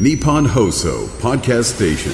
[0.00, 2.12] Nippon Hoso Podcast Station.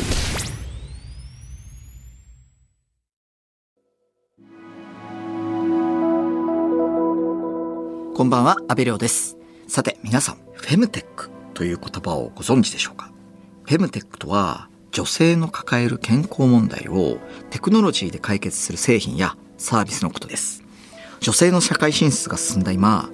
[8.16, 9.36] こんばんは、安部亮です。
[9.68, 13.12] さて、皆さん、フェムテックという言葉をご存知でしょうか？
[13.62, 17.18] フェムテックとは、女性の抱える健康問題を
[17.50, 20.64] テクノロジーで解決する製品やサービスのことです。
[21.20, 23.08] 女性の社会進出が進んだ今、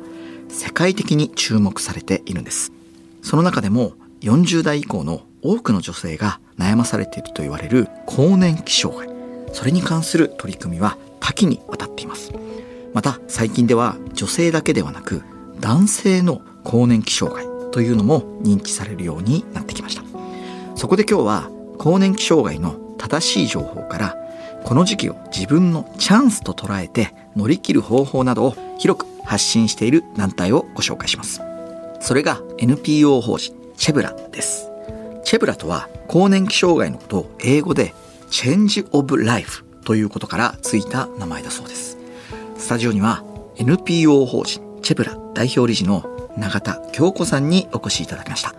[0.48, 2.72] 世界的に注目されているんです。
[3.20, 3.92] その中でも、
[4.24, 9.08] 40代以降の多くの女性が悩まされていると言われる更年期障害。
[9.52, 12.32] それに関する取り組みは多岐にわたっています。
[12.94, 15.22] また最近では女性だけではなく
[15.60, 20.02] 男性の更年期障害というのも認知されるようになってきました
[20.76, 24.16] そこで今日は更年期障害の正しい情報から
[24.62, 31.42] この時期を自分のチャンスと捉えて乗り切る方法などを広く発信している団体をご紹介します
[32.00, 34.70] それが NPO 法人チェブラです。
[35.24, 37.94] チェブラとは更年期障害のことを英語で
[38.30, 41.98] Change of Life ということからついた名前だそうです。
[42.58, 43.24] スタジオには
[43.56, 48.54] NPO 法人チェブラ代表理事の永田京子さんにお越しいただきました。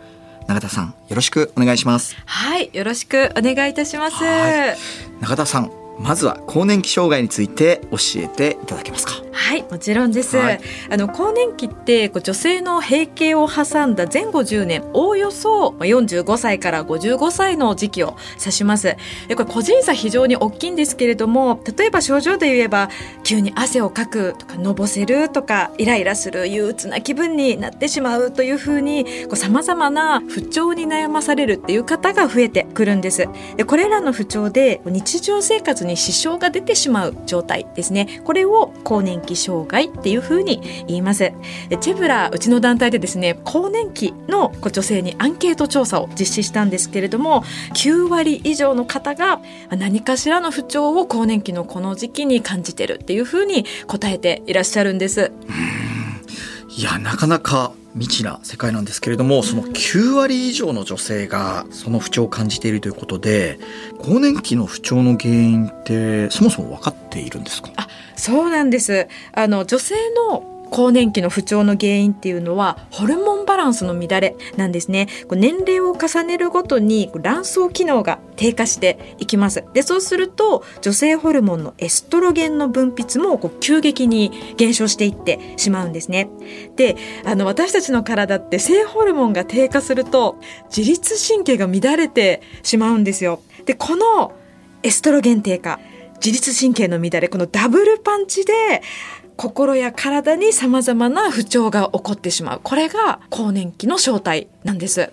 [0.48, 2.16] 永田さんよろしくお願いします。
[2.26, 4.24] はい、よろしくお願いいたします。
[4.24, 4.78] はい。
[5.22, 9.25] 永田さんまずは更年期障害について教えていただけますか
[9.56, 10.36] はい、もちろんです。
[10.36, 18.98] はいあの更年期ってこう女性の閉経を挟んだ前後10年、おおよそまあ45歳から55歳の時期を指します。
[19.28, 22.90] でこれ個人差非常に大きいんですけれども、例えば症状で言えば
[23.24, 33.30] 急に汗をかくとかのぼせるとかイライラする憂鬱な気分になってしまうというふうにさまざまな不調に悩まされるっていう方が増えてくるんです。
[33.56, 41.32] でこれらの不調で日常生活に支障が出てしまう状態ですねこれを更年期障害っていうふうに言います。
[41.70, 47.44] でチェブラうちの団体でですね更年期の女性にアンケート調査を実施したんですけれども
[47.76, 55.32] 9割以上の方が何かしらの不調を更年期のこの時期に感じてるっていうふうに答えていらっしゃるんです。
[56.78, 63.58] いやなかなか未知な世界なんですけれどもその9割以上の女性がその不調を感じているということで
[64.00, 67.70] 更年期の不調の原因ってそもそも分かっているんですか？
[68.16, 69.08] そうなんです。
[69.34, 69.96] あの女性
[70.30, 75.08] の更年期の不調の原因っていうのはホルモンバランスの乱れなんですね。
[75.32, 79.64] 年齢を重ねるごとに卵巣機能が低下していきます。
[79.74, 86.30] で、そうすると女性ホルモンのエストロゲンの分泌もこう急激に減少していってしまうんですね。
[86.76, 90.38] で、あの私たちの体って性ホルモンが低下すると
[90.76, 93.40] 自律神経が乱れてしまうんですよ。
[93.66, 94.34] で、この
[94.84, 95.80] エストロゲン低下
[96.26, 98.82] 自律神経の乱れこのダブルパンチで
[99.36, 102.62] 心や体に様々な不調が起こってしまう。
[102.64, 105.12] これが更年期の正体なんです。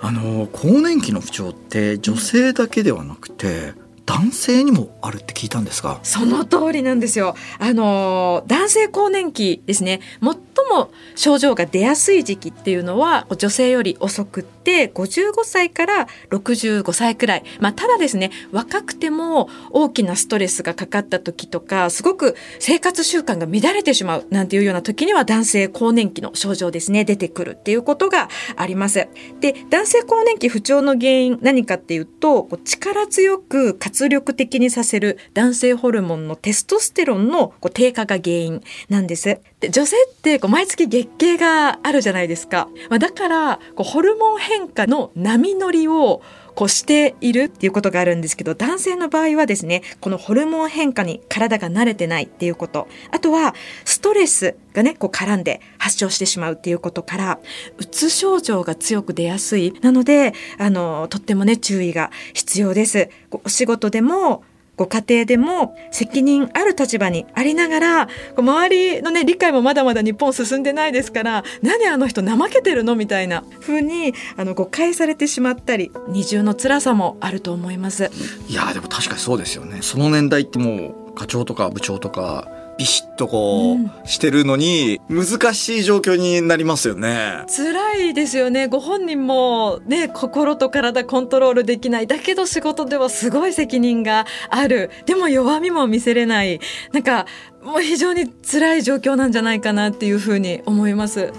[0.00, 3.72] あの更年期の不調って女性だけではなくて
[4.06, 5.98] 男性にもあるって聞いたんですが。
[6.04, 7.34] その通りなんですよ。
[7.58, 10.02] あの男性更年期ですね。
[10.20, 10.36] 最
[10.70, 29.08] も症状が出やすい時期っていうのは女性より遅くって55歳から65歳くらい、まあ、ただですね若くても大きなストレスがかかった時とかすごく生活習慣が乱れてしまうなんていうような時には男性更年期の症状ですね出てくるっていうことがあります。
[29.40, 39.40] で男性更年期不調の原因何かっていうとこう力強く活力的にさせる男性ホルモンのテストステロンのこう低下が原因なんです。
[39.64, 46.22] で女性ってこう毎月月経があるじゃないですか、まあ、だからこうホルモン変化の波乗りを
[46.54, 52.86] こうしているっていうことがあるんですけど男性の場合はですねこのホルモン変化に体が慣れてないっていうこと。
[53.10, 53.54] あとは
[53.84, 57.40] ストレスがねこう絡んで発症してしまうっていうことから
[57.78, 59.72] うつ症状が強く出やすい。
[59.80, 63.08] なのであのとってもね注意が必要です。
[63.30, 64.44] お仕事でも
[64.76, 78.10] ご家庭でも責任ある立場にありながらこう周りのね理解もまだまだ日本進んでないですから何あの人怠けてるのみたいな風にあの誤解されてしまったり二重の辛さもあると思います。
[78.48, 83.90] いやでも確かにそうですよねその年代ってもう課長とか部長とかビシッとこう、うん。
[84.04, 87.44] してるのに難しい状況になりますよね。
[87.48, 88.66] 辛いですよね。
[88.66, 92.06] ご本人もね心と体コントロールできない。
[92.06, 94.90] だけど仕事ではすごい責任がある。
[95.06, 96.60] でも弱みも見せれない。
[96.92, 97.26] なんか
[97.62, 101.32] もう非常に辛い状況なんじゃないかなっていうふうに思います。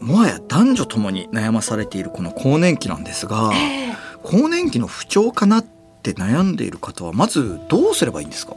[0.00, 3.96] もはや男女ともに悩まされているこの更年期なんですが、ええ。
[4.22, 5.64] 更年期の不調かなっ
[6.02, 8.54] て悩んでいる方はまずどうすればいいんですか？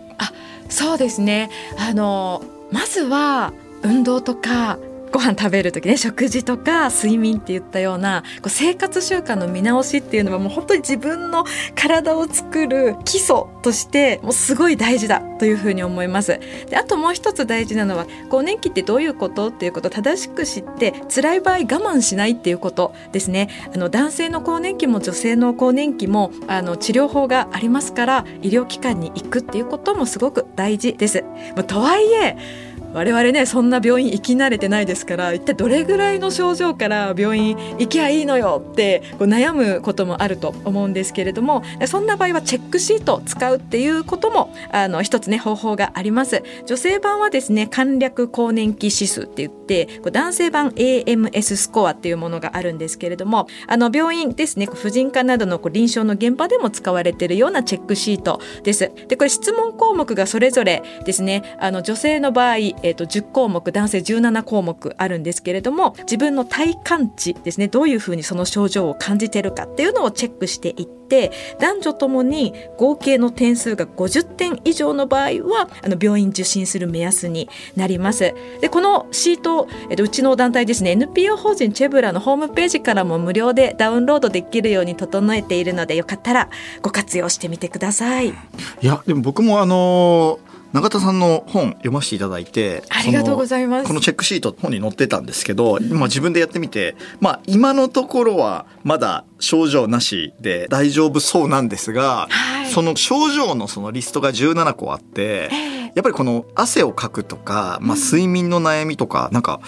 [0.72, 1.50] そうですね。
[1.78, 3.54] あのまずは
[3.84, 4.80] 運動とか
[5.12, 16.40] ご飯食べる時ね食事とか睡眠って言ったようなこう生活習慣の見直しっていうのはもう本当に自分の体を作る基礎としてもうすごい大事だというふうに思います。
[16.70, 23.50] であともう一つ大事なのは更年期ってどういうことっていうことを正しく知って辛い場合我慢しないっていうことですね。
[23.74, 31.24] あの男性の更年期も女性の更年期もあの治療法がありますから医療機関に行くっていうこともすごく大事です。
[31.56, 46.44] まあとはいえ我々ねそんな病院行き慣れてないですから一体どれぐらいの症状から病院行きゃいいのよってこう悩むこともあると思うんですけれどもそんな場合はチェックシートを使うっていうこともあの一つね方法があります。
[46.66, 58.92] 女性版はですね簡略更年期指数って言って男性版 AMS スコアっていうものがあるんですけれどもあの病院ですね婦人科などのこう臨床の現場でも使われているようなチェックシートです。
[59.08, 78.34] でこれ質問項目がそれぞれですねあの女性の場合えー、と10項目男性17項目あるんですけれども自分の体感値ですねどういうふうにその症状を感じてるかっていうのをチェックしていって男女ともに合計の点数が50点以上の場合はあの病院受診する目安になります。
[78.62, 86.50] でこのシート、えー、とうちの団体ですね NPO 法人チェブラのホームページからも無料でダウンロードできるように整えているのでよかったら
[86.82, 88.30] ご活用してみてください。
[88.30, 88.34] い
[88.82, 93.88] やでも僕もあのー永田さんの本読ませていただいてありがとうございます。
[93.88, 109.60] このチェックシート本に載ってたんですけど、まあ、自分でやってみて、まあ、今のところはまだ症状なしで大丈夫そうなんですが、はい、その症状のそのリストが17個あって、えー、やっぱりこの汗をかくとか、まあ、睡眠の悩みとか、うん、なんか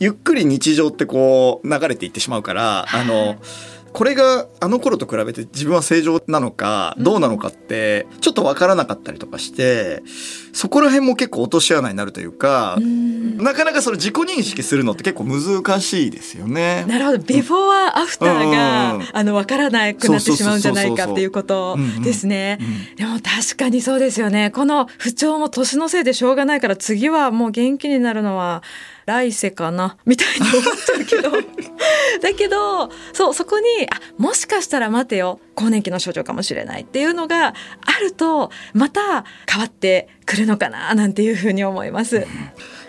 [0.00, 3.36] ゆっくり日常ってこう流れていってしまうから、あの。
[3.94, 10.02] これがあの頃と比べて自分は正常なのかどうなのかってちょっと分からなかったりとかして
[10.52, 12.76] そこら辺も結構落とし穴になるというか
[13.36, 16.84] なかなかその自己認識するのって結構難しいですよね。
[16.88, 22.58] なるほどビフォーアフターが、あの分からなくなってしまうんじゃないかっていうことですね。
[22.96, 24.50] でも確かにそうですよね。
[24.50, 28.62] この不調も年のせいでしょうがないから次はもう元気になるのは
[29.06, 29.96] 来世かな？
[30.04, 31.30] みたいに思っちゃうけど。
[32.22, 35.40] だけどそうそこにあもしかしたら待てよ。
[35.54, 37.52] 更年期の症状かもしれないっていうのがあ
[38.00, 42.26] るとまた変わってくるのかななんていうふうに思います。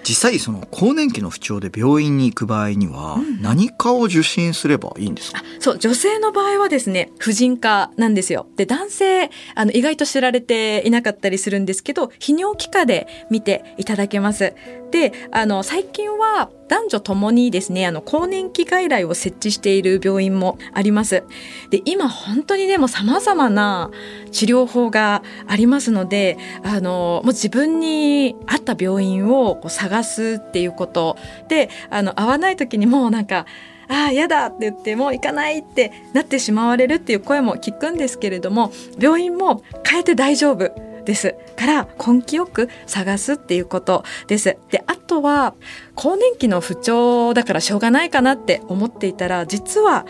[0.09, 8.45] うん実際その更年期の不調で病院に行く場合には何かを受診すればいいんですか、うん、そう女性の場合はですね婦人科なんですよ。
[8.55, 14.53] で男性あの意外と知られていなかったりするんですけど泌尿器科で見ていただけます。
[14.91, 21.23] であの最近は男女ともにですねあの更年期外来を設置している病院もあります。
[21.69, 23.91] で今本当にでも様々な
[24.31, 31.17] 治療法がありますのであのもう自分に合った病院をこう探すっていうこと
[31.47, 33.45] であの合わない時にもうなんか
[33.87, 40.94] ああ嫌だって言ってもう行かないってなってしまわれるっていう声も聞くんですけれども病院も変えて大丈夫。
[41.05, 44.57] ですから根気よく探すっていうことです。
[44.69, 45.53] であとは
[45.95, 50.05] 更年期の不調だからしょうがないかなって思っていたら実は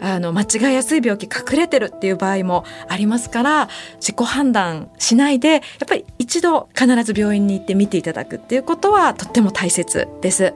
[0.00, 10.54] あの間違いやすい病気隠れてるっていう場合もありますから自己判断しないでやっぱり一度必ず病院に行って見ていただくっていうことはとっても大切です。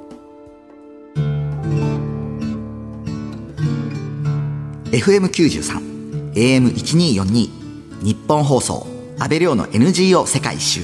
[4.93, 7.63] FM93 AM1242
[8.03, 8.92] 日本放送
[9.23, 10.81] 安倍亮の NGO 世界一周。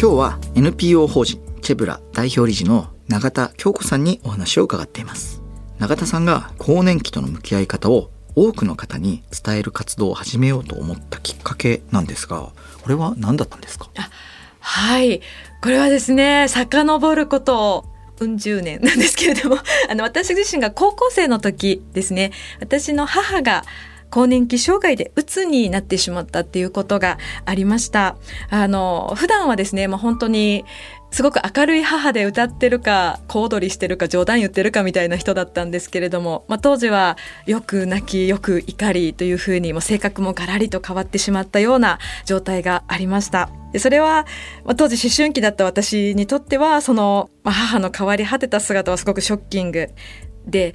[0.00, 5.42] 今日は NPO 法人チェブラ代表理事の永田京子さんにお話を伺っています。
[5.80, 13.90] 永田さんが更年期との向き合い方を多くの方に伝える活動を始めようと思ったきっかけなんですがこれは何だったんですか？
[14.70, 15.22] はい
[15.62, 17.86] これはですね遡ること
[18.20, 19.56] うん十年なんですけれども
[19.88, 23.64] あの私自身が高校生の時ですね私の母が
[24.10, 28.16] 更年期障害で鬱になってしまったっていうことがありました。
[28.48, 30.64] あの、普段はですね、まあ、本当に
[31.10, 43.50] すごく明るい母で歌ってるか小躍りしてるか冗談言ってるかみたいな人だったんですけれども、まあ、当時はよく泣きよく怒りというふうにもう性格もガラリと変わってしまったような状態がありました。
[43.72, 44.26] でそれは、
[44.64, 49.90] まあ、当時思春期だった私にとってはその、まあ、母の変わり果てた姿はすごくショッキング
[50.46, 50.74] で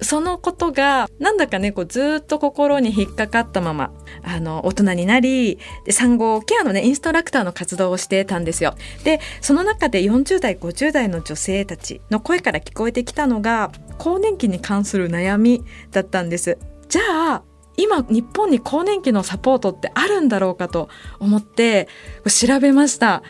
[0.00, 8.74] そのことがなんだかねこうずっと心に引っかかったままあの大人になり産後ケアのねインストラクターの活動をしてたんですよ。
[9.04, 16.58] でその中で40代50代の女性たちの声から聞こえてきたのが更年期に関する悩みだったんです。
[16.88, 17.02] じゃ
[17.36, 17.42] あ
[17.76, 20.88] 今日本に更年期のサポートってあるんだろうかと
[21.18, 21.88] 思って
[22.26, 23.22] 調べました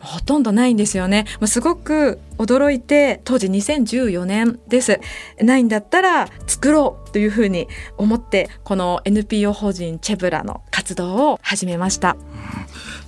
[0.00, 1.26] ほとんどないんですよね。
[1.46, 4.98] すごく驚いて、当時2014年です。
[5.42, 7.68] ないんだったら作ろうというふうに
[7.98, 12.16] 思って、この NPO 法人チェブラの活動を始めました。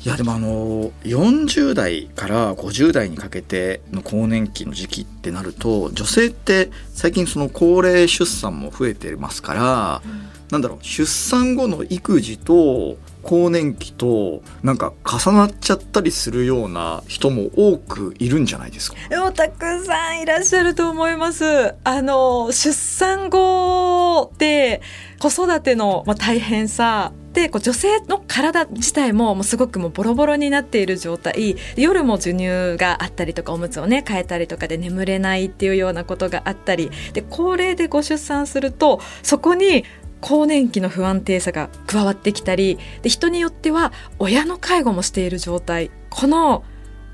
[0.05, 18.99] いやでもあの40代から50代にかけての更年期の時期ってなると女性って最近その高齢出産も増えてますから、うん、なんだろう出産後の育児と更年期となんか重なっちゃったりするような人も多くいるんじゃないですか？
[19.09, 21.75] でもたくさんいらっしゃると思います。
[21.85, 24.83] あの出産後で
[25.21, 31.57] 子育てのまあ大変さでこう女性の体自体ももうすごくもうボロボロになっている状態。
[31.77, 36.91] 夜も授乳があったりとかおむつをね変えたりとかで眠れないっていうようなことがあったり。
[37.15, 39.85] で高齢でご出産するとそこに
[40.23, 45.91] 更年期の不安定さが加わってきたりで人によっては親の介護もしている状態。
[46.09, 46.65] この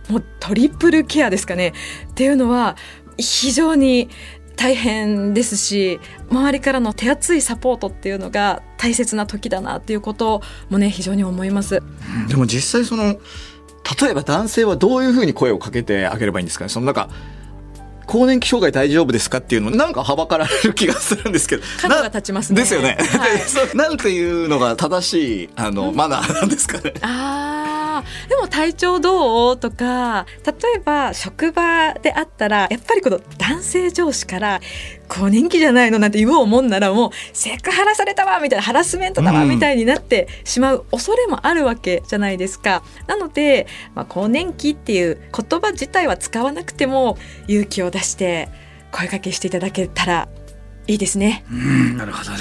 [0.09, 1.73] もうトリプルケアですかね。
[2.11, 2.77] っていうのは
[3.17, 4.09] 非常に
[4.57, 6.00] 大変ですし
[6.31, 11.83] 周りからの手厚いサポートっていうのが大切な時だなっていうこともね非常に思います。
[12.29, 13.19] でも実際その
[14.00, 16.69] 例えば男性はどういうふうに声をかけてあげればいいんですかね。
[16.69, 17.09] そのなんか
[18.09, 21.62] 更年期障害大丈夫ですかっていうのなんかはばかられる気がするんですけど。
[21.81, 22.62] 角が立ちますね。
[22.62, 26.95] ですよね、はい、 なんていうのが正しいあの、うん、マナーなんですかね。
[27.03, 27.48] あ
[28.29, 29.57] でも体調どう？
[29.57, 34.61] とか例えば職場であったらやっぱりこの男性上司から
[35.09, 35.99] 更年期じゃないの？
[35.99, 42.83] なんて言おうもんならもうセクハラされたわみたいなハラスメントだわみたいになってしまう恐れもあるわけじゃないですか。
[43.07, 48.49] なので、まあ、更年期っていう言葉自体は使わなくても勇気を出して
[48.93, 50.29] 声かけしていただけたら
[50.87, 51.45] いいですね。
[51.50, 52.38] うんなるほどね。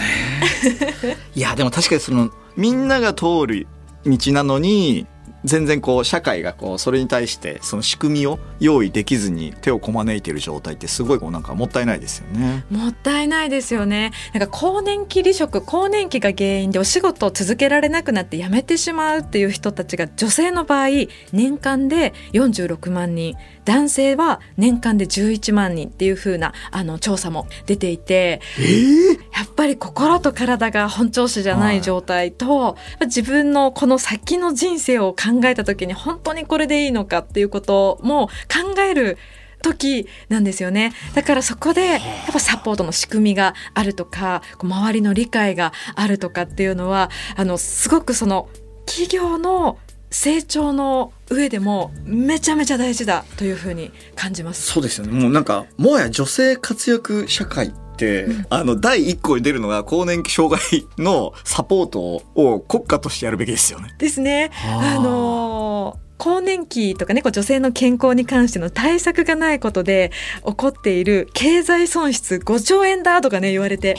[1.35, 3.67] いやでも確かにそのみんなが通る
[4.05, 5.05] 道なのに
[5.43, 12.65] 全然こう社会がこうそれに対してその仕組みを用意できずに手をこまねいている状態ってすごいこうなんかもったいないですよね。
[12.69, 14.11] もったいないですよね。
[14.33, 20.87] なんか更年期離職更年期が原因でお仕事を続けられなくなって辞めてしまうっていう人たちが女性の場合
[21.31, 39.19] 年間で46万人男性は年間で11万人っていう風なあな調査も出ていて、えー、やっぱり心と体が本調子じゃない状態と、はい、自分のこの先の人生を考えた時に本当にこれでいいのかっていうことも考える
[39.61, 40.91] 時なんですよね。
[41.13, 42.01] だからそこでやっ
[42.33, 48.49] ぱサポートの仕組みがあるとか周りの理解があるとかっていうのはあのすごくその
[48.87, 49.77] 企業の
[50.09, 54.63] 成長の上でもめちゃめちゃ大事だというふうに感じます。
[54.63, 55.11] そうですよね。
[55.11, 57.73] もうなんかもはや女性活躍社会、
[58.05, 63.95] うん、あの第一項に出るのが更年期障害のサポートを国家としてやるべきですよね。
[63.97, 64.51] ですね。
[64.63, 70.11] あの更年期とかね、こう女性の健康に関しての対策がないことで
[70.45, 73.95] 起こっている経済損失5兆円だとかね、言われてい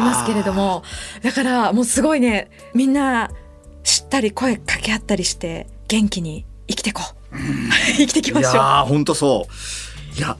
[0.00, 0.82] ますけれども、
[1.22, 3.30] だからもうすごいね、みんな
[3.84, 7.16] 知ったり声かけ合ったりして元気に生きていこう。
[7.96, 8.52] 生きていきましょう。
[8.54, 10.18] いや本当そう。
[10.18, 10.36] いや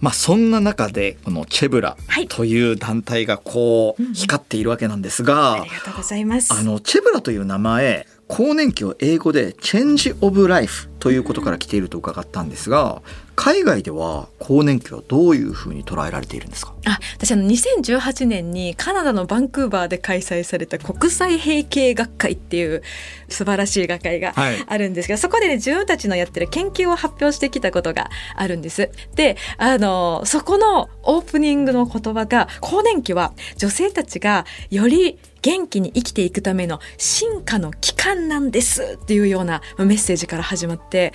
[0.00, 1.96] まあ、そんな中でこのチェブラ
[2.28, 6.52] という団体がこう光っているわけなんですが、ありがとうございます。
[6.52, 13.02] あのチェブラという名前更年期を英語でチェンジオブライフということから来ていると伺ったんですが
[13.36, 16.74] 海外では更年期はどういうふうに捉えられているんですか？
[16.86, 22.82] あ私あの2018年にカナダのバンクーバーで開催された国際閉経学会っていう
[23.28, 24.34] 素晴らしい学会が
[24.66, 28.90] あるんですが、はい、そこでね自分たちのやってる研究を発表してきたことがあるんです。
[29.14, 41.12] であのそこのオープニングの言葉が更年期は女性たちがより元気に生きていくための進化の期間なんですっていうようなメッセージから始まって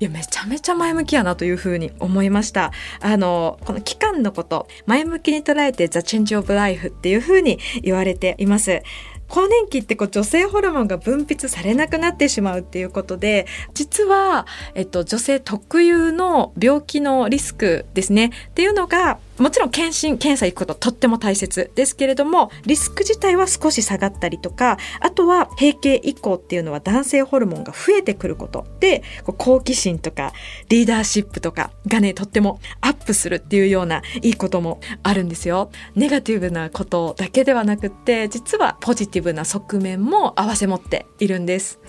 [0.00, 2.72] いやめちゃめちゃ前向きやなというふうに思いました。
[3.00, 8.82] あのこの期間のこと前向きに捉えて「The Change of Life」っていうふうに言われています。
[9.28, 18.26] 更年期ってこう女性ホルモンが分泌されなくなってしまうっていうことで実は、えっと、女性特有の病気のリスクですね。
[18.26, 30.32] っていうのがもちろん検診検査行くこととっても大切ですけれどもリスク自体は少し下がったりとかあとは閉経以降っていうのは男性ホルモンが増えてくることで好奇心とか
[30.68, 35.70] リーダーシップとかがねとってもアップするっていうようないいこともあるんですよ。
[35.94, 41.80] ネガティブなことだけではなくって実はポジティブな側面も合わせ持っているんです。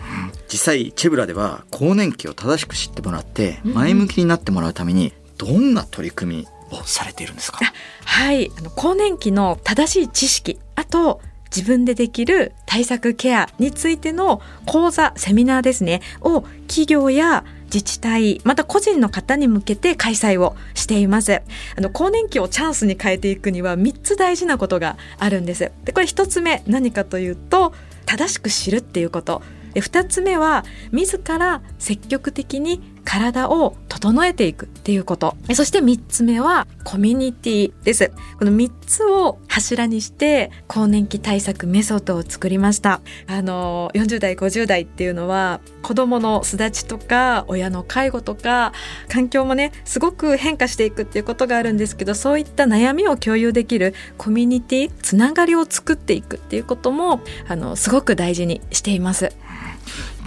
[0.51, 7.59] 実際チェブラでは更年期を正しく知ってもらって前向きになってもらうためにどんな取り組みをされているんですか？
[8.05, 11.21] はい、あの更年期の正しい知識、あと
[11.55, 21.41] 自分でできる対策ケアについての講座、セミナーですね、を企業や自治体、また個人の方に向けて開催をしています。
[21.77, 25.71] あの、更年期をチャンスに変えていくには3つ大事なことがあるんです。
[25.83, 27.73] で、これ1つ目何かというと、
[28.05, 29.41] 正しく知るっていうこと。
[29.73, 35.37] で2つ目は自ら積極的に体を整えていくっていうこと。
[35.53, 38.11] そして3つ目はコミュニティです。
[38.37, 43.01] この3つを柱にして更年期対策メソッドを作りました。
[43.27, 48.73] あの40代50代っていうのは子供の巣立ちとか親の介護とか
[49.07, 59.31] 環境もねすごく変化していくっていうことがあるんですけどそういった悩みを共有できるコミュニティつながりを作っていくっていうこともあのすごく大事にしています。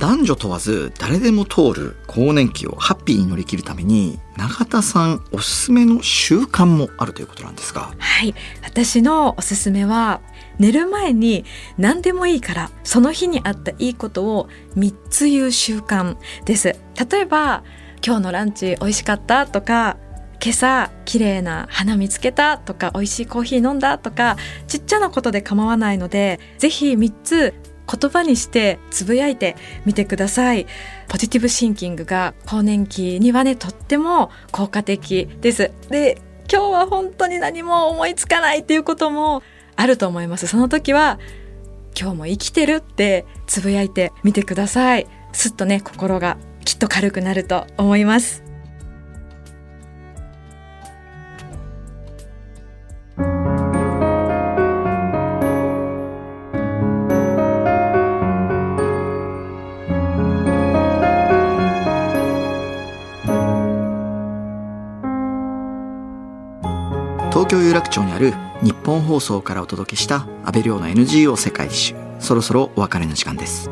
[0.00, 7.92] 男女問わず誰でも通る更年期をハッピーに乗り切るために永田さんおすすめの習慣もあるということなんですが。
[7.98, 8.34] はい。
[8.62, 10.20] 私のおすすめは
[10.58, 11.44] 寝る前に
[11.78, 16.76] 何でもいいからその日にあったいいことを3つ言う習慣です。
[17.10, 17.64] 例えば
[18.06, 19.96] 今日のランチ美味しかったとか
[20.40, 24.36] 今朝綺麗な花見つけたとか美味しいコーヒー飲んだとか
[24.68, 27.54] ちっちゃなことで構わないのでぜひ3つ
[27.90, 30.66] 言葉にしてつぶやいてみてください。
[31.08, 35.70] ポジティブシンキングが更年期にはねとっても効果的です。
[35.88, 36.20] で
[36.52, 39.42] 今日は本当に何も思いつかないっていうことも
[39.76, 40.46] あると思います。
[40.46, 41.18] その時は
[41.98, 45.06] 今日も生きてるってつぶやいてみてください。
[45.32, 48.47] すっとね心がきっと軽くなると思います。
[67.48, 71.94] 東京有楽町にある日本放送からお届けした安倍亮の NGO 世界一周。
[72.20, 73.70] そろそろお別れの時間です。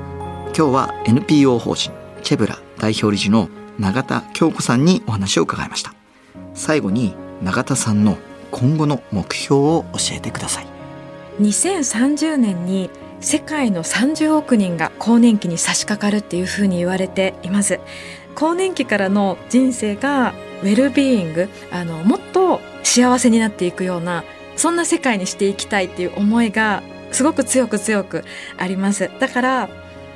[0.56, 5.92] 今日は NPO 法人チェブラ代表理事の永田京子さんにお話を伺いました。
[6.54, 8.16] 最後に永田さんの
[8.50, 10.66] 今後の目標を教えてください。
[11.42, 12.88] 2030年に
[13.20, 17.78] 世界の30億人が更年期に差し掛かるっていうふうに言われています。
[18.36, 24.24] 更年期からの人生がウェルビーイングあのもっと幸せになっていくような
[24.56, 28.24] そんな世界にしていきたいっていう思いがすごく強く強く
[28.56, 29.10] あります。
[29.20, 29.68] だから、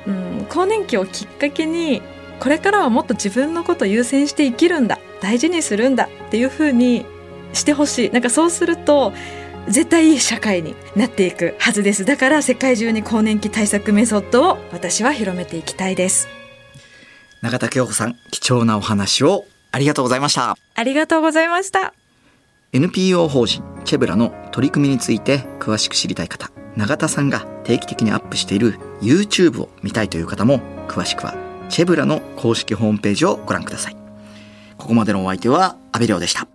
[0.07, 2.01] うん、更年期をきっかけに
[2.39, 7.05] これからはもっと自分のことを優先して生きるんだ大事にするんだっていうふうに
[7.53, 8.09] してほしい。
[8.09, 9.13] なんかそうすると
[9.67, 12.03] 絶対いい社会になっていくはずです。
[12.05, 16.27] だから世界中に更年期対策メソッドを私は広めていきたいです。
[17.41, 20.57] 永田京子さん貴重なお話をありがとうございました。
[20.75, 21.93] ありがとうございました
[22.73, 31.35] NPO 法人チェブラの取り組みについて詳しく知りたい方永田さんが定期的にアップしている YouTube を見たいという方も詳しくは
[31.67, 33.97] チェブラの公式ホームページをご覧ください。
[34.77, 36.47] ここまでのお相手は阿部亮でした。